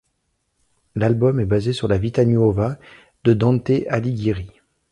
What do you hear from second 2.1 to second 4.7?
Nuova de Dante Alighieri.